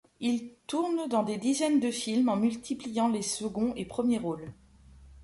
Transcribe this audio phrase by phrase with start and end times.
[0.19, 4.51] Il tourne dans des dizaines de films, en multipliant les seconds et premiers rôles.